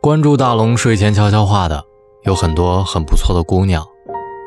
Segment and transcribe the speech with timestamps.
[0.00, 1.84] 关注大龙睡前悄悄话的
[2.24, 3.84] 有很多很不错的姑娘，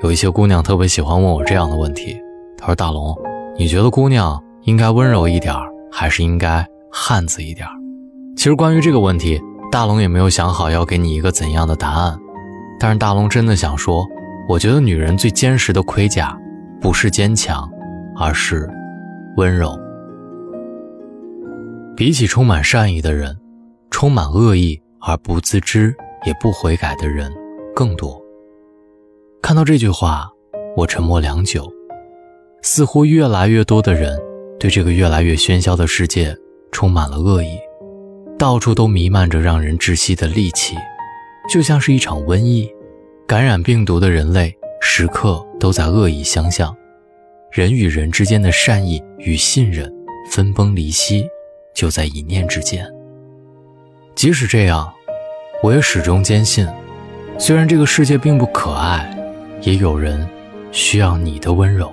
[0.03, 2.15] 有一些姑娘特别喜欢问我这样的问题。
[2.57, 3.15] 她说：“大龙，
[3.57, 5.53] 你觉得姑娘应该温柔一点，
[5.91, 7.67] 还是应该汉子一点？”
[8.37, 12.17] 其实关于这个问题，大龙也没有想好要给你一个怎样的答案。
[12.79, 14.07] 但是大龙真的想说，
[14.47, 16.35] 我觉得女人最坚实的盔甲，
[16.79, 17.69] 不是坚强，
[18.17, 18.69] 而是
[19.37, 19.77] 温柔。
[21.95, 23.37] 比起充满善意的人，
[23.91, 27.31] 充满恶意而不自知也不悔改的人
[27.75, 28.19] 更多。
[29.41, 30.27] 看到这句话，
[30.75, 31.71] 我沉默良久。
[32.63, 34.19] 似乎越来越多的人
[34.59, 36.35] 对这个越来越喧嚣的世界
[36.71, 37.57] 充满了恶意，
[38.39, 40.75] 到处都弥漫着让人窒息的戾气，
[41.49, 42.69] 就像是一场瘟疫。
[43.27, 46.75] 感染病毒的人类时刻都在恶意相向，
[47.51, 49.91] 人与人之间的善意与信任
[50.29, 51.25] 分崩离析。
[51.73, 52.85] 就在一念之间。
[54.21, 54.87] 即使这样，
[55.63, 56.67] 我也始终坚信，
[57.39, 59.09] 虽然这个世界并不可爱，
[59.61, 60.29] 也有人
[60.71, 61.91] 需要你的温柔。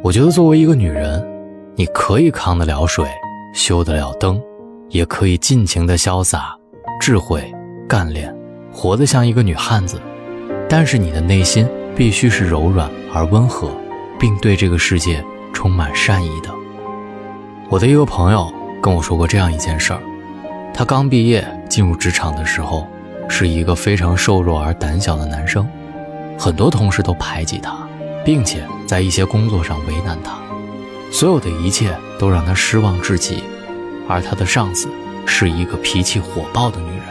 [0.00, 1.20] 我觉得，作为一个女人，
[1.74, 3.04] 你可以扛得了水，
[3.52, 4.40] 修得了灯，
[4.90, 6.56] 也可以尽情的潇洒、
[7.00, 7.52] 智慧、
[7.88, 8.32] 干练，
[8.70, 10.00] 活得像一个女汉子。
[10.68, 13.72] 但是，你的内心必须是柔软而温和，
[14.20, 15.20] 并对这个世界
[15.52, 16.50] 充满善意的。
[17.68, 18.48] 我的一个朋友
[18.80, 20.00] 跟我说过这样一件事儿：
[20.76, 22.88] 他刚毕业进入职场的时候，
[23.28, 25.66] 是一个非常瘦弱而胆小的男生，
[26.36, 27.76] 很多同事都排挤他，
[28.24, 30.36] 并且在一些工作上为难他，
[31.12, 33.44] 所有的一切都让他失望至极。
[34.08, 34.88] 而他的上司
[35.24, 37.06] 是一个脾气火爆的女人，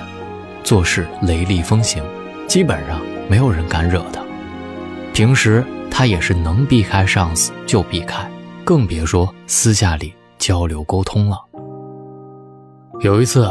[0.64, 2.04] 做事雷厉风行，
[2.48, 4.22] 基本上没有人敢惹她。
[5.14, 8.30] 平时他也是能避开上司就避开，
[8.66, 10.14] 更别说私下里。
[10.38, 11.53] 交流沟通了。
[13.04, 13.46] 有一次，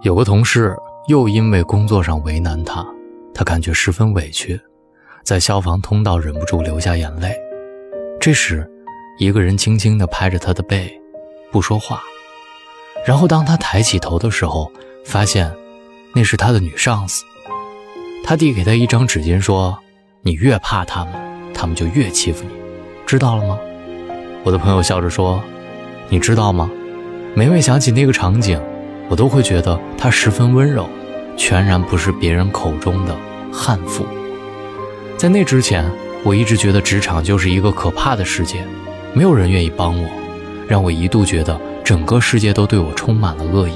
[0.00, 0.74] 有个同事
[1.06, 2.82] 又因为工作上为难他，
[3.34, 4.58] 他感觉十分委屈，
[5.22, 7.36] 在消防通道忍不住流下眼泪。
[8.18, 8.66] 这时，
[9.18, 10.90] 一个人轻轻地拍着他的背，
[11.52, 12.00] 不说话。
[13.06, 14.72] 然后，当他抬起头的时候，
[15.04, 15.54] 发现
[16.14, 17.22] 那是他的女上司。
[18.24, 19.78] 他递给他一张纸巾，说
[20.24, 21.12] ：“你越怕他们，
[21.52, 22.50] 他们就越欺负你，
[23.04, 23.58] 知道了吗？”
[24.42, 25.38] 我的朋友笑着说。
[26.08, 26.70] 你知道吗？
[27.34, 28.58] 每每想起那个场景，
[29.08, 30.88] 我都会觉得她十分温柔，
[31.36, 33.16] 全然不是别人口中的
[33.52, 34.06] 悍妇。
[35.16, 35.84] 在那之前，
[36.22, 38.64] 我一直觉得职场就是一个可怕的世界，
[39.14, 40.08] 没有人愿意帮我，
[40.68, 43.74] 让我一度觉得整个世界都对我充满了恶意。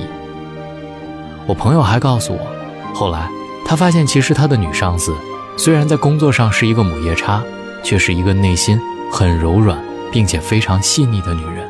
[1.46, 3.28] 我朋友还告诉我，后来
[3.64, 5.14] 他发现，其实他的女上司
[5.56, 7.42] 虽然在工作上是一个母夜叉，
[7.82, 8.78] 却是一个内心
[9.10, 9.78] 很柔软
[10.12, 11.68] 并且非常细腻的女人。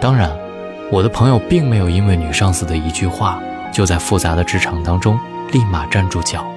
[0.00, 0.36] 当然，
[0.90, 5.20] 我的朋友并没有因为女上司的一句话，就在复杂的职场当中
[5.52, 6.50] 立马站住脚，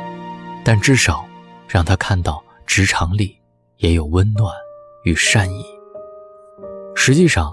[0.63, 1.25] 但至少
[1.67, 3.37] 让他看到职场里
[3.77, 4.53] 也有温暖
[5.03, 5.65] 与善意。
[6.95, 7.51] 实际上，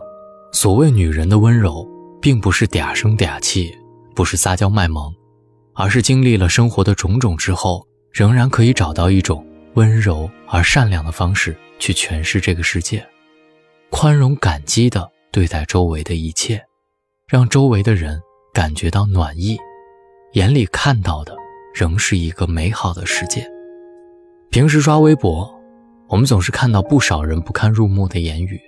[0.53, 1.85] 所谓女人的温柔，
[2.23, 3.77] 并不是嗲声嗲气，
[4.15, 5.13] 不是撒娇卖萌，
[5.75, 13.05] 而是经历了生活的种种之后，仍然可以找到一种温柔而善良的方式去诠释这个世界，
[13.91, 15.11] 宽容感激的。
[15.31, 16.61] 对待周围的一切，
[17.29, 18.19] 让周围的人
[18.55, 19.55] 感觉到暖意，
[20.33, 21.37] 眼里看到的
[21.75, 23.47] 仍是一个美好的世界。
[24.49, 25.47] 平时刷微博，
[26.09, 28.59] 我们总是看到不少人不堪入目的言语，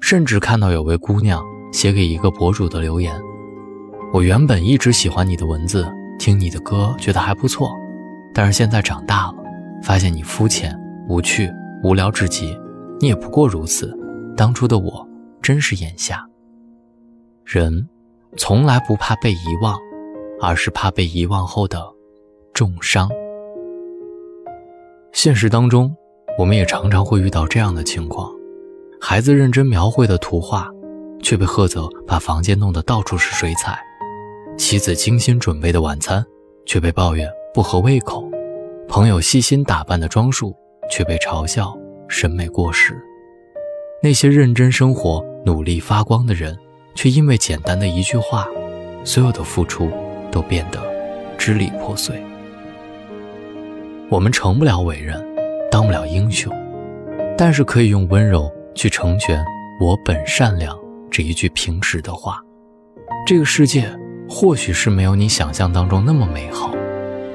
[0.00, 1.42] 甚至看到有位姑娘
[1.72, 3.20] 写给一个博主的留言
[4.14, 5.84] ：“我原本一直喜欢你的文字，
[6.16, 7.68] 听你的歌觉得还不错，
[8.32, 9.34] 但是现在长大了，
[9.82, 10.72] 发现你肤浅、
[11.08, 11.50] 无趣、
[11.82, 12.56] 无聊至极，
[13.00, 13.92] 你也不过如此。
[14.36, 15.04] 当初的我。”
[15.42, 16.26] 真是眼瞎，
[17.44, 17.86] 人
[18.36, 19.78] 从来不怕被遗忘，
[20.40, 21.80] 而是怕被遗忘后的
[22.52, 23.08] 重伤。
[25.12, 25.94] 现实当中，
[26.38, 28.30] 我们也常常会遇到这样的情况：
[29.00, 30.68] 孩子认真描绘的图画，
[31.22, 33.74] 却被赫责把房间弄得到处是水彩；
[34.58, 36.24] 妻子精心准备的晚餐，
[36.66, 38.22] 却被抱怨不合胃口；
[38.88, 40.52] 朋友细心打扮的装束，
[40.90, 41.72] 却被嘲笑
[42.08, 43.00] 审美过时。
[44.02, 46.58] 那些认真生活、努力发光的人，
[46.94, 48.46] 却因为简单的一句话，
[49.04, 49.90] 所有的付出
[50.30, 50.82] 都变得
[51.36, 52.22] 支离破碎。
[54.08, 55.22] 我们成不了伟人，
[55.70, 56.52] 当不了英雄，
[57.36, 59.44] 但是可以用温柔去成全
[59.80, 60.78] “我本善良”
[61.10, 62.40] 这一句平时的话。
[63.26, 63.88] 这个世界
[64.28, 66.70] 或许是没有你想象当中那么美好，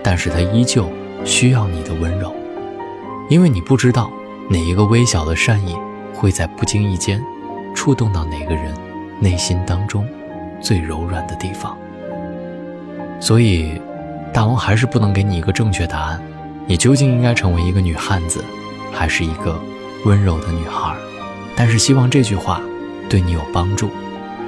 [0.04, 0.90] 但是它依旧
[1.26, 2.34] 需要你的温柔，
[3.30, 4.12] 因为你不知道
[4.50, 5.76] 哪一个微小的善意。
[6.12, 7.24] 会在不经意间
[7.74, 8.76] 触动到哪个人
[9.20, 10.08] 内心当中
[10.62, 11.78] 最柔软的地方。
[13.20, 13.80] 所以，
[14.34, 16.22] 大龙还是不能给你一个正确答案。
[16.66, 18.44] 你究竟应该成为一个女汉子，
[18.92, 19.60] 还是一个
[20.06, 20.96] 温柔的女孩？
[21.56, 22.62] 但是希望这句话
[23.10, 23.90] 对你有帮助。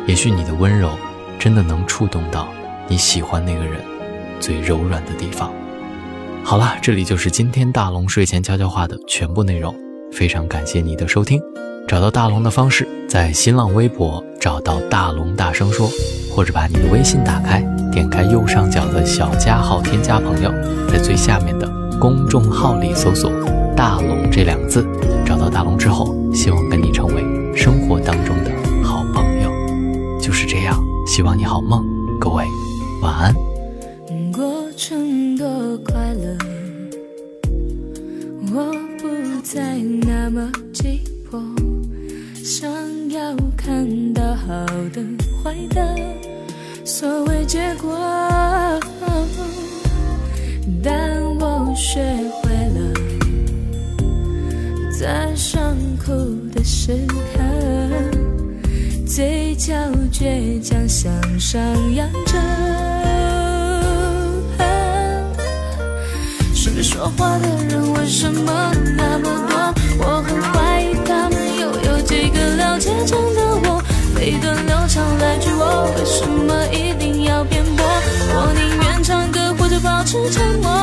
[0.07, 0.91] 也许你的温柔
[1.37, 2.47] 真的能触动到
[2.87, 3.81] 你喜欢那个人
[4.39, 5.51] 最柔软的地方。
[6.43, 9.75] 好了，这里就是今天大龙睡前悄悄话的全部内容。
[10.11, 11.41] 非常感谢你的收听。
[11.91, 15.89] 找到大龙的方式，在新浪微博找到大龙大声说，
[16.33, 17.61] 或者把你的微信打开，
[17.91, 20.49] 点开右上角的小加号，添加朋友，
[20.89, 23.29] 在最下面的公众号里搜索
[23.75, 24.87] “大龙”这两个字，
[25.25, 28.51] 找到大龙之后，希望跟你成为生活当中的
[28.81, 29.51] 好朋友。
[30.17, 31.85] 就是这样，希望你好梦，
[32.17, 32.45] 各位
[33.01, 33.35] 晚安。
[34.31, 35.45] 过程多
[35.79, 36.37] 快乐，
[38.55, 41.37] 我不再那么急迫。
[42.43, 42.67] 想
[43.11, 45.01] 要看到好的、
[45.43, 45.95] 坏的，
[46.83, 47.95] 所谓结果，
[50.83, 52.01] 但我学
[52.41, 52.93] 会了，
[54.99, 56.11] 在伤哭
[56.51, 57.39] 的时刻，
[59.05, 59.75] 嘴角
[60.11, 61.61] 倔强向上
[61.93, 62.39] 扬着。
[66.55, 69.73] 身边说话的人为什么那么多？
[69.99, 70.70] 我很怀疑他们。
[72.79, 73.81] 几个了解真的我，
[74.15, 77.85] 每段流畅来句我，为什么一定要辩驳？
[78.33, 80.80] 我宁愿唱歌或者保持沉默。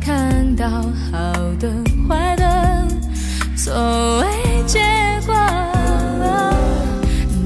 [0.00, 1.68] 看到好的、
[2.08, 2.86] 坏的，
[3.56, 3.72] 所
[4.20, 4.26] 谓
[4.66, 4.80] 结
[5.26, 5.34] 果，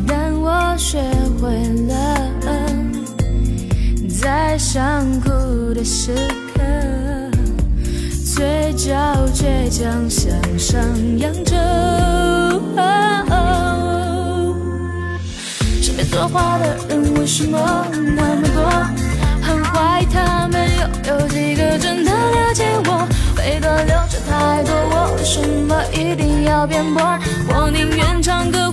[0.06, 1.02] 但我学
[1.40, 1.50] 会
[1.88, 1.92] 了，
[4.20, 5.28] 在想哭
[5.74, 6.14] 的时
[6.54, 6.62] 刻，
[8.34, 8.94] 嘴角
[9.34, 10.80] 倔强向上
[11.18, 11.54] 扬着。
[15.82, 18.70] 身边作画的人为什么那么多，
[19.42, 20.55] 很坏他们。
[21.06, 23.06] 有几个真的了解我？
[23.36, 27.16] 背的流着太多，我为什么一定要辩驳？
[27.48, 28.65] 我宁愿唱歌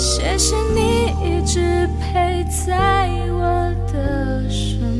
[0.00, 4.97] 谢谢你一直陪在我的身边。